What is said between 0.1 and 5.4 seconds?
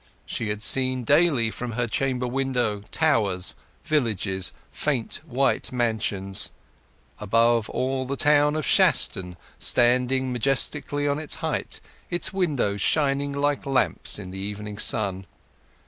She had seen daily from her chamber window towers, villages, faint